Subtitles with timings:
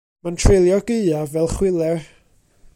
[0.27, 2.05] Mae'n treulio'r gaeaf fel chwiler.